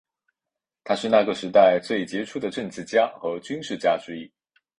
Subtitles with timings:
[0.83, 4.31] 他是那个时代最杰出的政治家和军事家之一。